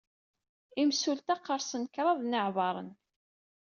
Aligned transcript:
Imsulta 0.83 1.35
qersen 1.45 1.83
kraḍ 1.93 2.19
n 2.23 2.37
yiɛbaṛen. 2.37 2.89